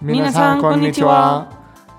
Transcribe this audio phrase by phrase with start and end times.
[0.00, 1.48] Minasan, konnichiwa.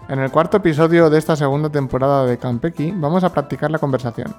[0.07, 4.33] En el cuarto episodio de esta segunda temporada de Kampeki vamos a practicar la conversación.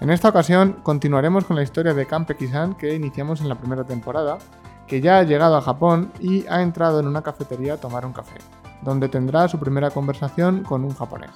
[0.00, 4.38] En esta ocasión continuaremos con la historia de Kampeki-san que iniciamos en la primera temporada,
[4.86, 8.12] que ya ha llegado a Japón y ha entrado en una cafetería a tomar un
[8.12, 8.38] café,
[8.82, 11.32] donde tendrá su primera conversación con un japonés.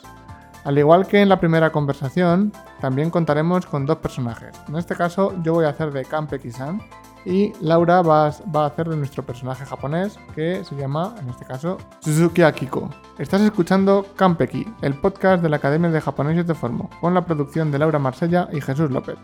[0.64, 4.56] Al igual que en la primera conversación, también contaremos con dos personajes.
[4.66, 6.80] En este caso yo voy a hacer de Kampeki-san
[7.24, 11.28] y Laura va a, va a hacer de nuestro personaje japonés que se llama, en
[11.28, 12.90] este caso, Suzuki Akiko.
[13.18, 17.70] Estás escuchando Kampeki, el podcast de la Academia de Japoneses de Formo, con la producción
[17.70, 19.16] de Laura Marsella y Jesús López.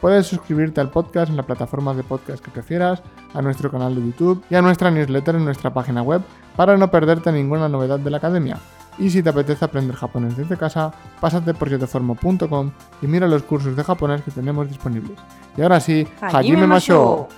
[0.00, 3.02] Puedes suscribirte al podcast en la plataforma de podcast que prefieras,
[3.34, 6.22] a nuestro canal de YouTube y a nuestra newsletter en nuestra página web
[6.56, 8.58] para no perderte ninguna novedad de la academia.
[8.98, 13.76] Y si te apetece aprender japonés desde casa, pásate por yoteformo.com y mira los cursos
[13.76, 15.18] de japonés que tenemos disponibles.
[15.56, 17.28] Y ahora sí, Hajime Masho.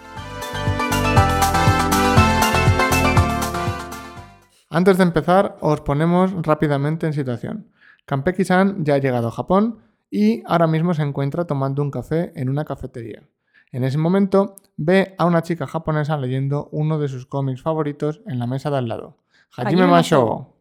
[4.71, 7.69] Antes de empezar, os ponemos rápidamente en situación.
[8.07, 12.49] Kampeki-san ya ha llegado a Japón y ahora mismo se encuentra tomando un café en
[12.49, 13.23] una cafetería.
[13.71, 18.39] En ese momento ve a una chica japonesa leyendo uno de sus cómics favoritos en
[18.39, 19.19] la mesa de al lado.
[19.57, 20.55] Hajime Masho.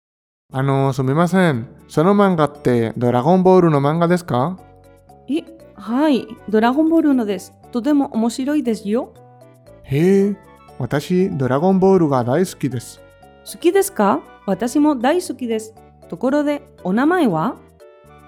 [0.53, 1.67] あの、すみません。
[1.87, 4.57] その漫画ってドラゴンボールの漫画ですか？
[5.29, 5.43] え、
[5.75, 7.53] はい、ドラゴンボールのです。
[7.71, 9.13] とても面白いですよ。
[9.83, 10.35] へえ、
[10.77, 12.99] 私、ドラゴンボールが大好きです。
[13.49, 14.21] 好きですか？
[14.45, 15.73] 私も大好きです。
[16.09, 17.55] ところで、お名前は？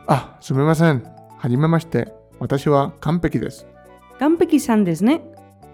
[0.08, 1.04] あ、すみません。
[1.38, 2.14] はじめまして。
[2.40, 3.68] 私は完璧です。
[4.20, 5.22] 完璧さんですね。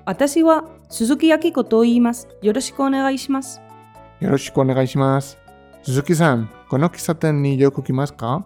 [0.06, 2.28] 私は鈴木明子と言います。
[2.42, 3.62] よろしくお願いします。
[4.20, 5.39] よろしくお願いします。
[5.90, 8.46] 鈴木さん、この喫茶店によく来ますか？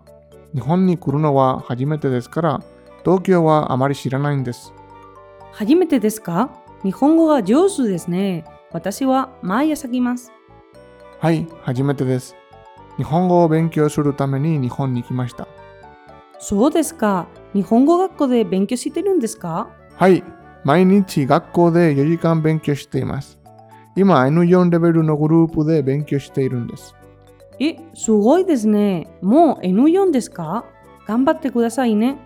[0.53, 2.63] 日本に来るのは初めてですから、
[3.03, 4.73] 東京はあまり知らないんです。
[5.51, 6.51] 初めてですか？
[6.83, 8.45] 日本語が上手ですね。
[8.71, 10.31] 私は毎朝来ます。
[11.19, 12.33] はい、初めてです。
[12.95, 15.45] 日本語を勉強するために日本に来ました。
[16.39, 17.27] そうですか。
[17.53, 19.67] 日本語学校で勉強してるんですか？
[19.97, 20.23] はい、
[20.63, 23.37] 毎日学校で4時間勉強しています。
[23.97, 26.95] 今 N4 レベルのグループで勉強しているんです。
[27.60, 29.08] え、すごいですね。
[29.20, 30.64] もう N4 ですか
[31.06, 32.16] 頑張ってくださいね。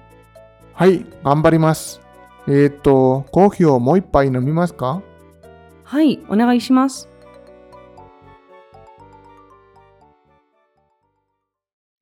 [0.75, 2.01] はい、頑張ります。
[2.47, 5.03] えー、っと、コーヒーをもう一杯飲みますか
[5.85, 7.09] はい、お願いします。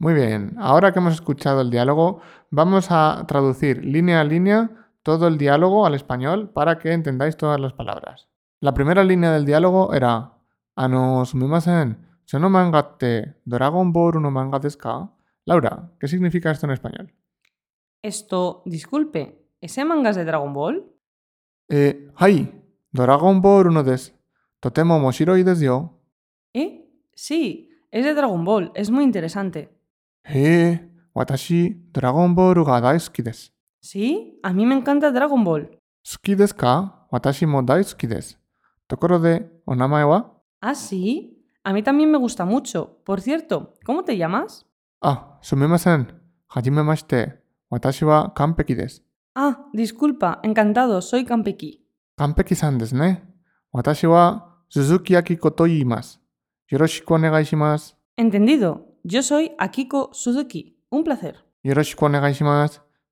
[0.00, 4.70] Muy bien, ahora que hemos escuchado el diálogo, vamos a traducir línea a línea
[5.02, 8.28] todo el diálogo al español para que entendáis todas las palabras.
[8.60, 10.32] La primera línea del diálogo era
[10.74, 15.11] Ano sumimasen, Sono mangate Dragon Ball no manga deska.
[15.45, 17.13] Laura, ¿qué significa esto en español?
[18.01, 20.91] Esto, disculpe, ¿ese manga es de Dragon Ball?
[21.69, 24.13] Eh, hai, Dragon Ball no des.
[24.59, 26.01] Totemo moshiroi desu yo.
[26.53, 26.89] ¿Eh?
[27.13, 29.69] Sí, es de Dragon Ball, es muy interesante.
[30.23, 30.79] Eh,
[31.13, 33.51] watashi Dragon Ball ga daisuki desu.
[33.79, 34.39] ¿Sí?
[34.41, 35.79] A mí me encanta Dragon Ball.
[36.01, 37.07] ¿Suki desu ka?
[37.11, 38.37] Watashi mo daisuki desu.
[38.87, 40.41] Tokoro de, ¿o namae wa?
[40.61, 41.34] ¿Ah, sí?
[41.65, 42.99] A mí también me gusta mucho.
[43.03, 44.67] Por cierto, ¿cómo te llamas?
[45.01, 46.21] Ah, sumimasen.
[46.47, 47.41] Hajimemashite.
[47.71, 49.01] Watashi wa Kanpeki desu.
[49.33, 51.83] Ah, disculpa, encantado, soy Kanpeki.
[52.17, 53.19] Kanpeki-san desu ne.
[53.73, 55.65] Watashi wa Suzuki Akiko to.
[56.71, 57.45] Yoroshiku onegai.
[58.15, 58.99] Entendido.
[59.03, 60.77] Yo soy Akiko Suzuki.
[60.91, 61.35] Un placer.
[61.63, 62.35] Yoroshiku onegai.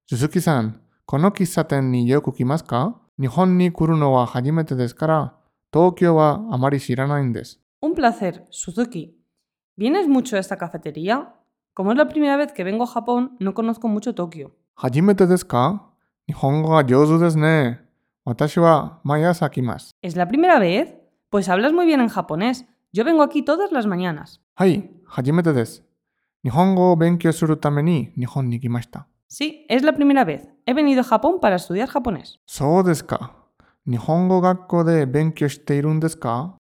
[0.05, 2.93] Suzuki-san, kono kissaten ni yoku kimasu ka?
[3.17, 5.31] Nihon ni kuru no wa hajimete desu kara,
[5.71, 7.62] Tokyo wa amari shiranai desu.
[7.83, 9.21] Un placer, Suzuki.
[9.75, 11.33] ¿Vienes mucho a esta cafetería?
[11.73, 14.55] Como es la primera vez que vengo a Japón, no conozco mucho Tokio.
[20.01, 20.95] ¿Es la primera vez?
[21.29, 22.65] Pues hablas muy bien en japonés.
[22.93, 24.39] Yo vengo aquí todas las mañanas.
[28.47, 29.09] Ni ni.
[29.27, 30.47] Sí, es la primera vez.
[30.65, 32.39] He venido a Japón para estudiar japonés.
[32.45, 33.42] So desu.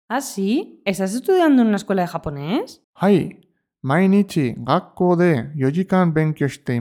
[0.08, 0.80] ¿Ah, sí?
[0.86, 2.82] ¿Estás estudiando en una escuela de japonés?
[2.94, 3.40] Hai,
[3.82, 6.80] mainichi gakkou de 4 jikan benkyou shite.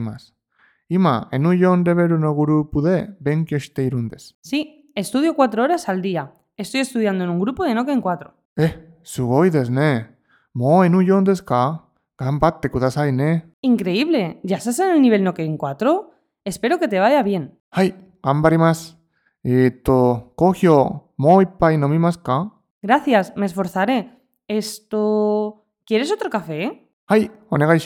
[0.88, 4.34] Ima N4 level no grupo de benkyou shite iru desu.
[4.40, 6.32] Sí, estudio 4 horas al día.
[6.56, 8.32] Estoy estudiando en un grupo de Noken 4.
[8.56, 10.06] Eh, sugoi desu ne.
[10.54, 11.84] Mou N4 desu ka?
[12.16, 13.44] Ganbatte kudasai ne.
[13.60, 14.40] Increíble.
[14.42, 16.10] ¿Ya estás en el nivel Noken 4?
[16.44, 17.58] Espero que te vaya bien.
[17.70, 18.99] Hai, ganbarimasu.
[19.42, 22.52] Eto, Kogyo, moipai nomimasu ka?
[22.82, 24.20] Gracias, me esforzaré.
[24.46, 25.64] Esto...
[25.86, 26.90] ¿Quieres otro café?
[27.06, 27.80] Hai, onegai.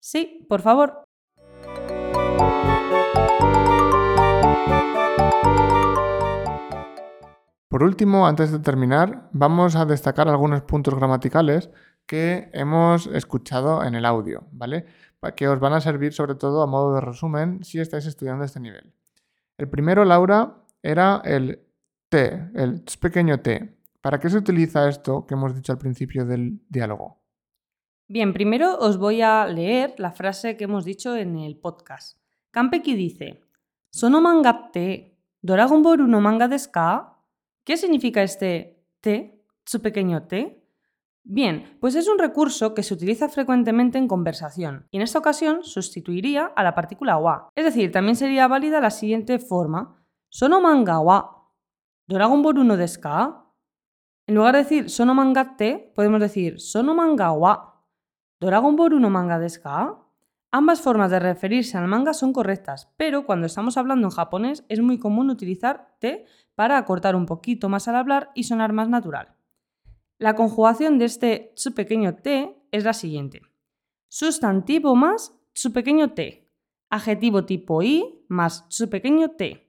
[0.00, 1.04] Sí, por favor.
[7.68, 11.70] Por último, antes de terminar, vamos a destacar algunos puntos gramaticales
[12.04, 14.86] que hemos escuchado en el audio, ¿vale?
[15.36, 18.58] Que os van a servir sobre todo a modo de resumen si estáis estudiando este
[18.58, 18.92] nivel.
[19.58, 21.60] El primero, Laura, era el
[22.08, 23.78] T, el pequeño T.
[24.00, 27.22] ¿Para qué se utiliza esto que hemos dicho al principio del diálogo?
[28.08, 32.18] Bien, primero os voy a leer la frase que hemos dicho en el podcast.
[32.50, 33.40] Kampeki dice,
[33.90, 36.70] Sono manga te, Doragon Boru no manga desu
[37.64, 40.61] ¿Qué significa este T, su pequeño T?
[41.24, 45.62] Bien, pues es un recurso que se utiliza frecuentemente en conversación y en esta ocasión
[45.62, 47.48] sustituiría a la partícula wa.
[47.54, 51.48] Es decir, también sería válida la siguiente forma: Sono manga wa.
[52.08, 53.00] Doragon Boru no desu
[54.26, 57.84] En lugar de decir sono manga te, podemos decir sono manga wa.
[58.40, 59.60] Doragon Boru no manga desu
[60.50, 64.80] Ambas formas de referirse al manga son correctas, pero cuando estamos hablando en japonés es
[64.80, 69.34] muy común utilizar te para acortar un poquito más al hablar y sonar más natural.
[70.22, 73.42] La conjugación de este su pequeño t es la siguiente.
[74.08, 76.48] Sustantivo más su pequeño t.
[76.90, 79.68] Adjetivo tipo i más su pequeño t.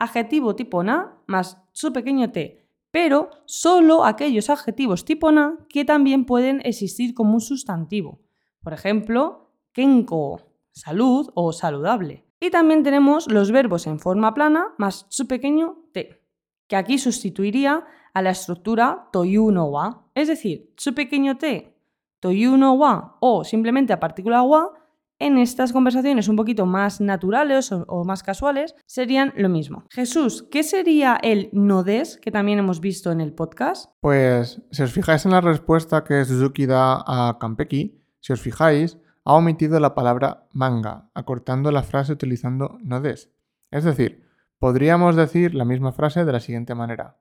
[0.00, 2.68] Adjetivo tipo na más su pequeño t.
[2.90, 8.18] Pero solo aquellos adjetivos tipo na que también pueden existir como un sustantivo.
[8.64, 10.40] Por ejemplo, kenko,
[10.72, 12.24] salud o saludable.
[12.40, 16.20] Y también tenemos los verbos en forma plana más su pequeño t,
[16.66, 20.06] que aquí sustituiría a la estructura toyu no wa.
[20.14, 21.76] Es decir, su pequeño t,
[22.20, 24.72] toyu no wa o simplemente a partícula wa,
[25.18, 29.84] en estas conversaciones un poquito más naturales o, más casuales serían lo mismo.
[29.90, 33.90] Jesús, ¿qué sería el no des que también hemos visto en el podcast?
[34.00, 38.98] Pues si os fijáis en la respuesta que Suzuki da a Kampeki, si os fijáis,
[39.24, 43.30] ha omitido la palabra manga, acortando la frase utilizando no des.
[43.70, 44.28] Es decir,
[44.58, 47.18] podríamos decir la misma frase de la siguiente manera.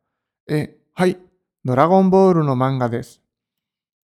[0.47, 1.17] Eh, hai,
[1.63, 3.21] Doragon Boru no manga des.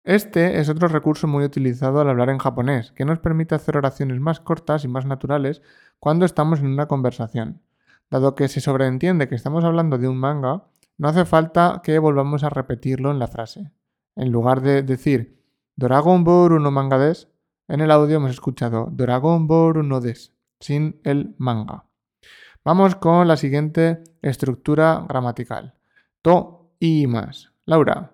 [0.03, 4.19] Este es otro recurso muy utilizado al hablar en japonés, que nos permite hacer oraciones
[4.19, 5.61] más cortas y más naturales
[5.99, 7.61] cuando estamos en una conversación.
[8.11, 10.65] Dado que se sobreentiende que estamos hablando de un manga,
[10.97, 13.71] no hace falta que volvamos a repetirlo en la frase.
[14.15, 15.41] En lugar de decir
[15.75, 17.29] Doragon Boru no manga des,
[17.67, 21.85] en el audio hemos escuchado Dragon Ball no des, sin el manga.
[22.63, 25.73] Vamos con la siguiente estructura gramatical.
[26.21, 27.51] To y más.
[27.65, 28.11] Laura,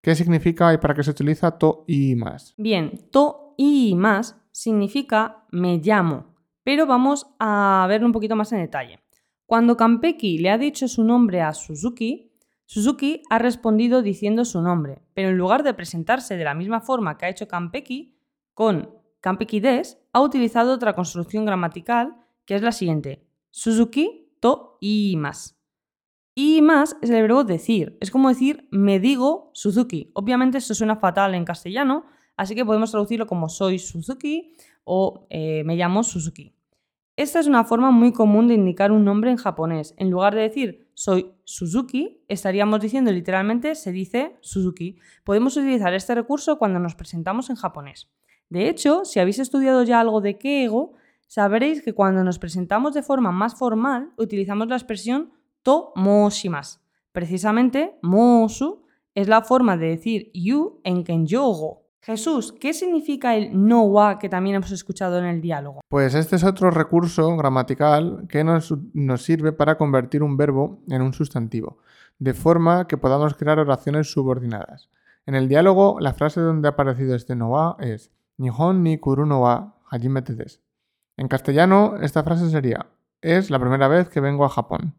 [0.00, 2.54] ¿qué significa y para qué se utiliza to y más?
[2.56, 8.60] Bien, to y más significa me llamo, pero vamos a verlo un poquito más en
[8.60, 9.00] detalle.
[9.46, 12.32] Cuando Kampeki le ha dicho su nombre a Suzuki,
[12.66, 17.18] Suzuki ha respondido diciendo su nombre, pero en lugar de presentarse de la misma forma
[17.18, 18.16] que ha hecho Kampeki,
[18.54, 18.90] con
[19.22, 24.78] Des ha utilizado otra construcción gramatical que es la siguiente: Suzuki to
[25.16, 25.58] más.
[26.34, 27.96] Y más es el verbo decir.
[28.00, 30.10] Es como decir me digo Suzuki.
[30.14, 32.04] Obviamente esto suena fatal en castellano,
[32.36, 36.54] así que podemos traducirlo como soy Suzuki o eh, me llamo Suzuki.
[37.16, 39.94] Esta es una forma muy común de indicar un nombre en japonés.
[39.98, 44.98] En lugar de decir soy Suzuki, estaríamos diciendo literalmente se dice Suzuki.
[45.22, 48.10] Podemos utilizar este recurso cuando nos presentamos en japonés.
[48.48, 50.94] De hecho, si habéis estudiado ya algo de Keigo,
[51.28, 55.32] sabréis que cuando nos presentamos de forma más formal utilizamos la expresión
[55.64, 56.78] to moshimasu.
[57.10, 58.84] Precisamente, mosu
[59.14, 61.82] es la forma de decir you en kenyogo.
[62.00, 65.80] Jesús, ¿qué significa el no wa que también hemos escuchado en el diálogo?
[65.88, 71.00] Pues este es otro recurso gramatical que nos, nos, sirve para convertir un verbo en
[71.00, 71.78] un sustantivo,
[72.18, 74.90] de forma que podamos crear oraciones subordinadas.
[75.24, 79.40] En el diálogo, la frase donde ha aparecido este no wa es Nihon ni kuruno
[79.40, 80.60] wa hajimete desu.
[81.16, 82.86] En castellano, esta frase sería:
[83.22, 84.94] Es la primera vez que vengo a Japón.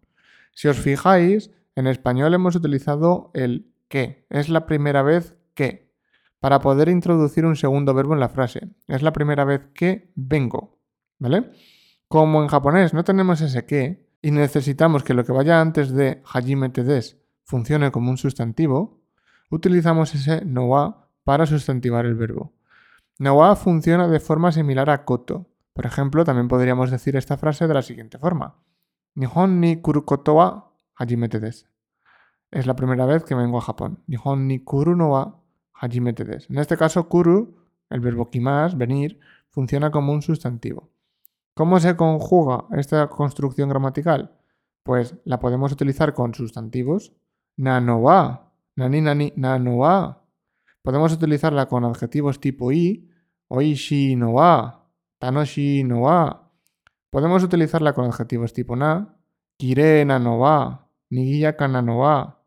[0.56, 4.26] Si os fijáis, en español hemos utilizado el que.
[4.32, 5.94] Es la primera vez que.
[6.40, 8.70] Para poder introducir un segundo verbo en la frase.
[8.88, 10.80] Es la primera vez que vengo.
[11.20, 11.52] ¿Vale?
[12.08, 16.24] Como en japonés no tenemos ese que y necesitamos que lo que vaya antes de
[16.26, 19.04] hajimete desu funcione como un sustantivo,
[19.52, 22.54] utilizamos ese no wa para sustantivar el verbo.
[23.18, 25.48] Nowa funciona de forma similar a koto.
[25.74, 28.56] Por ejemplo, también podríamos decir esta frase de la siguiente forma.
[29.16, 31.66] Nihon ni kuru koto wa hajimete desu.
[32.52, 34.04] Es la primera vez que vengo a Japón.
[34.08, 35.42] Nihon ni kuru no wa
[35.74, 36.52] hajimete desu.
[36.52, 37.56] En este caso, kuru,
[37.90, 39.20] el verbo kimas, venir,
[39.50, 40.90] funciona como un sustantivo.
[41.54, 44.38] ¿Cómo se conjuga esta construcción gramatical?
[44.84, 47.14] Pues la podemos utilizar con sustantivos.
[47.58, 48.52] Na no wa.
[48.76, 50.26] Nani nani na no wa.
[50.82, 53.10] Podemos utilizarla con adjetivos tipo i,
[53.48, 54.86] oishi no wa,
[55.18, 56.45] tanoshi no wa.
[57.16, 59.16] Podemos utilizarla con adjetivos tipo na,
[59.56, 62.44] kirena no wa, nigiya kana no wa.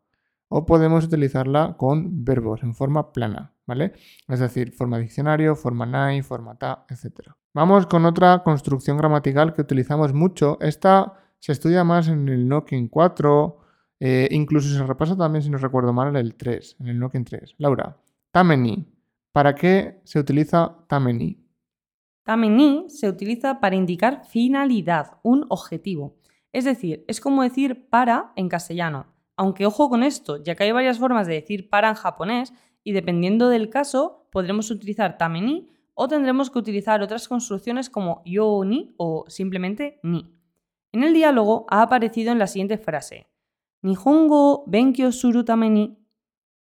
[0.47, 3.93] O podemos utilizarla con verbos en forma plana, ¿vale?
[4.27, 7.31] Es decir, forma diccionario, forma nai, forma ta, etc.
[7.51, 10.59] Vamos con otra construcción gramatical que utilizamos mucho.
[10.61, 13.57] Esta se estudia más en el Nokin 4,
[14.01, 17.25] eh, incluso se repasa también, si no recuerdo mal, en el 3, en el Nokin
[17.25, 17.55] 3.
[17.57, 17.97] Laura,
[18.29, 18.85] tameni.
[19.31, 21.48] ¿Para qué se utiliza tameni?
[22.29, 26.13] Tameni se utiliza para indicar finalidad, un objetivo.
[26.53, 29.07] Es decir, es como decir para en castellano.
[29.35, 32.91] Aunque ojo con esto, ya que hay varias formas de decir para en japonés y
[32.91, 38.93] dependiendo del caso podremos utilizar tameni o tendremos que utilizar otras construcciones como yo ni
[38.97, 40.31] o simplemente ni.
[40.91, 43.25] En el diálogo ha aparecido en la siguiente frase:
[43.81, 45.97] Nihongo benkyo suru tame ni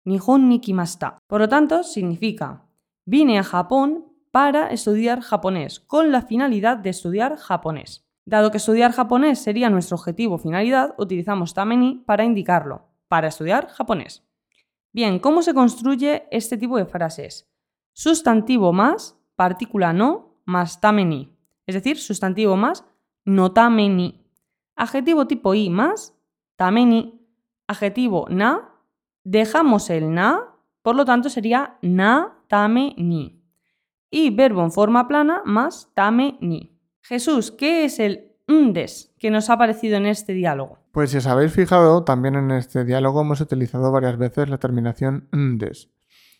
[0.03, 1.17] Nihon ni kimasta.
[1.25, 2.67] Por lo tanto, significa
[3.03, 8.06] vine a Japón para estudiar japonés, con la finalidad de estudiar japonés.
[8.25, 14.27] Dado que estudiar japonés sería nuestro objetivo finalidad, utilizamos tameni para indicarlo, para estudiar japonés.
[14.92, 17.50] Bien, ¿cómo se construye este tipo de frases?
[17.94, 21.34] Sustantivo más, partícula no, más tameni.
[21.65, 22.84] Es decir, sustantivo más,
[23.24, 24.30] no tameni.
[24.75, 26.13] Adjetivo tipo i más,
[26.58, 27.25] tameni.
[27.68, 28.84] Adjetivo na,
[29.24, 33.45] dejamos el na, por lo tanto sería na tame ni.
[34.17, 36.79] Y verbo en forma plana más tame ni.
[37.01, 40.79] Jesús, ¿qué es el ndes que nos ha aparecido en este diálogo?
[40.93, 45.27] Pues si os habéis fijado, también en este diálogo hemos utilizado varias veces la terminación
[45.34, 45.89] ndes.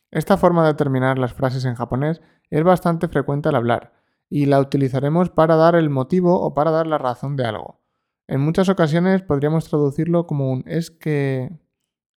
[0.10, 3.92] Esta forma de terminar las frases en japonés es bastante frecuente al hablar
[4.30, 7.82] y la utilizaremos para dar el motivo o para dar la razón de algo.
[8.26, 11.52] En muchas ocasiones podríamos traducirlo como un es que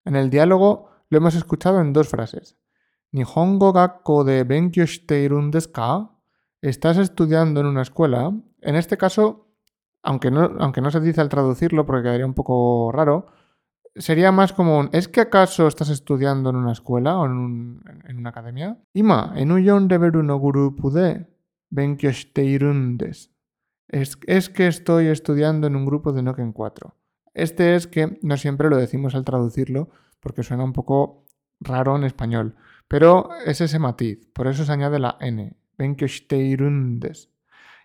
[0.05, 2.57] en el diálogo lo hemos escuchado en dos frases.
[3.13, 6.11] Nihongo gakko de benkyou shiteirun desu ka?
[6.61, 8.33] ¿Estás estudiando en una escuela?
[8.61, 9.49] En este caso,
[10.03, 13.27] aunque no, aunque no se dice al traducirlo porque quedaría un poco raro,
[13.97, 17.83] sería más como un ¿es que acaso estás estudiando en una escuela o en, un,
[18.05, 18.79] en una academia?
[18.93, 21.27] Ima, en un reveru no grupo de
[21.71, 23.31] benkyou shiteirun desu.
[23.89, 26.95] Es, es que estoy estudiando en un grupo de Noken 4.
[27.33, 29.89] Este es que no siempre lo decimos al traducirlo
[30.21, 31.25] porque suena un poco
[31.61, 32.57] raro en español,
[32.89, 35.57] pero es ese matiz, por eso se añade la N.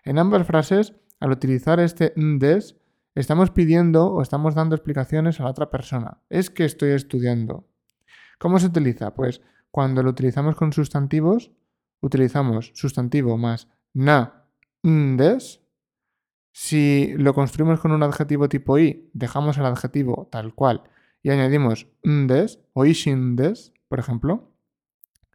[0.04, 2.76] En ambas frases, al utilizar este ndes,
[3.14, 6.18] estamos pidiendo o estamos dando explicaciones a la otra persona.
[6.28, 7.68] Es que estoy estudiando.
[8.38, 9.14] ¿Cómo se utiliza?
[9.14, 9.40] Pues
[9.70, 11.52] cuando lo utilizamos con sustantivos,
[12.00, 14.44] utilizamos sustantivo más na
[14.82, 15.62] ndes
[16.52, 20.82] si lo construimos con un adjetivo tipo i, dejamos el adjetivo tal cual
[21.24, 24.52] y añadimos ndes o ishindes, por ejemplo.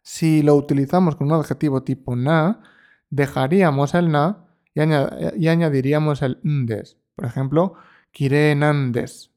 [0.02, 2.62] Si lo utilizamos con un adjetivo tipo na,
[3.10, 6.96] dejaríamos el na y, añadiríamos el ndes.
[7.16, 7.74] Por ejemplo,
[8.56, 9.32] nandes.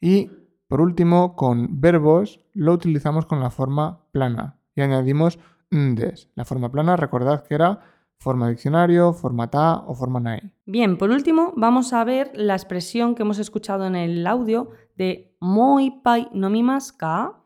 [0.00, 0.30] Y
[0.66, 5.38] por último, con verbos lo utilizamos con la forma plana y añadimos
[5.70, 6.30] ndes.
[6.34, 7.80] La forma plana, recordad que era
[8.18, 10.40] forma diccionario, forma ta o forma nai.
[10.64, 15.36] Bien, por último, vamos a ver la expresión que hemos escuchado en el audio de
[15.40, 16.50] moi pai no
[16.96, 17.42] ka.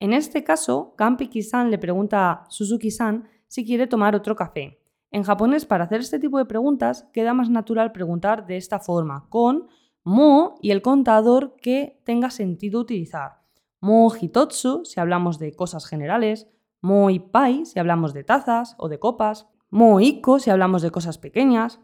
[0.00, 4.80] En este caso, Kampi-san le pregunta a Suzuki-san si quiere tomar otro café.
[5.10, 9.28] En japonés, para hacer este tipo de preguntas, queda más natural preguntar de esta forma,
[9.30, 9.68] con
[10.02, 13.40] mo y el contador que tenga sentido utilizar.
[13.80, 16.48] Mo hitotsu si hablamos de cosas generales,
[16.80, 21.80] moi pai si hablamos de tazas o de copas, moiko si hablamos de cosas pequeñas.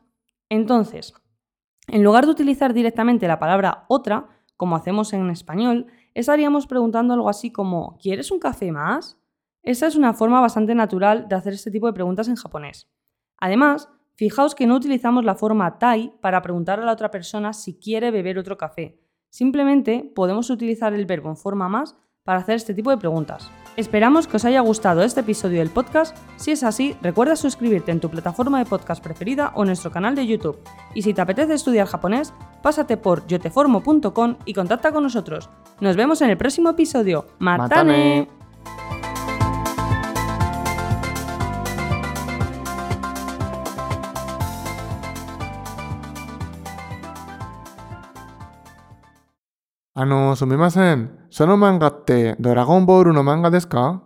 [0.48, 1.14] Entonces,
[1.88, 4.28] en lugar de utilizar directamente la palabra otra,
[4.60, 9.18] como hacemos en español, estaríamos preguntando algo así como ¿quieres un café más?
[9.62, 12.86] Esa es una forma bastante natural de hacer este tipo de preguntas en japonés.
[13.38, 17.78] Además, fijaos que no utilizamos la forma tai para preguntar a la otra persona si
[17.78, 19.00] quiere beber otro café.
[19.30, 23.50] Simplemente podemos utilizar el verbo en forma más para hacer este tipo de preguntas.
[23.76, 26.16] Esperamos que os haya gustado este episodio del podcast.
[26.36, 30.26] Si es así, recuerda suscribirte en tu plataforma de podcast preferida o nuestro canal de
[30.26, 30.58] YouTube.
[30.94, 35.48] Y si te apetece estudiar japonés, pásate por yoteformo.com y contacta con nosotros.
[35.80, 37.26] Nos vemos en el próximo episodio.
[37.38, 38.39] ¡Matane!
[50.00, 51.10] あの、すみません。
[51.30, 54.02] その漫画ってドラゴンボールの漫画ですか？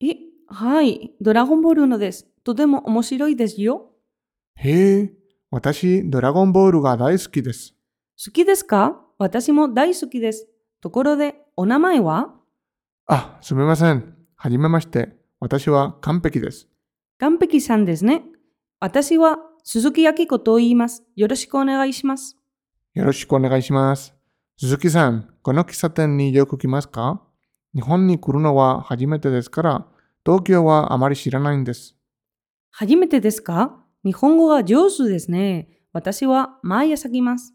[0.00, 0.16] え、
[0.48, 1.12] はい。
[1.20, 2.26] ドラゴンボールのです。
[2.42, 3.92] とても面白いですよ。
[4.56, 5.12] へえ、
[5.52, 7.76] 私、ドラゴンボールが大好きです。
[8.18, 9.00] 好きですか？
[9.18, 10.48] 私も大好きです。
[10.80, 12.34] ところで、お名前は？
[13.06, 14.12] あ、すみません。
[14.34, 15.16] はじめまして。
[15.38, 16.66] 私は完璧です。
[17.20, 18.24] 完璧さんですね。
[18.80, 21.04] 私は鈴木明子と言います。
[21.14, 22.36] よろしくお願いします。
[22.94, 24.12] よろしくお願いします。
[24.62, 27.22] 鈴木さん、この喫茶店によく来ますか
[27.74, 29.86] 日本に来るのは初めてですから、
[30.22, 31.96] 東京はあまり知らないんです。
[32.70, 35.70] 初めてですか日本語が上手ですね。
[35.94, 37.54] 私は毎朝来ます。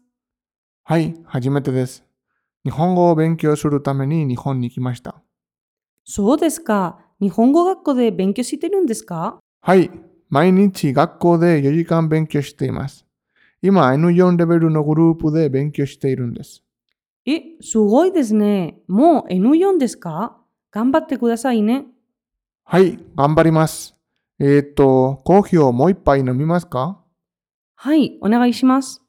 [0.82, 2.02] はい、初めてです。
[2.64, 5.22] 日本語を勉強するために日本に来ました。
[6.04, 6.98] そうですか。
[7.20, 9.92] 日本語学校で勉強してるんですかはい、
[10.28, 13.06] 毎日学校で4時間勉強しています。
[13.62, 16.65] 今 N4 レベルのグループで勉強しているんです。
[17.26, 18.78] え、すごいですね。
[18.86, 20.38] もう N4 ですか？
[20.70, 21.86] 頑張ってくださいね。
[22.64, 23.94] はい、頑張ります。
[24.38, 27.02] えーっと、コーヒーをもう一杯飲みますか？
[27.74, 29.02] はい、お願いします。